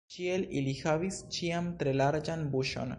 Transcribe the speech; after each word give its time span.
Ĉiel 0.13 0.45
ili 0.61 0.73
havis 0.79 1.21
ĉiam 1.37 1.71
tre 1.83 1.97
larĝan 2.03 2.47
buŝon. 2.57 2.87